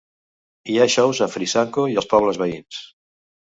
Hi 0.71 0.77
ha 0.83 0.87
xous 0.93 1.19
a 1.27 1.29
Frisanco 1.35 1.87
i 1.93 2.01
els 2.03 2.11
pobles 2.17 2.43
veïns. 2.45 2.83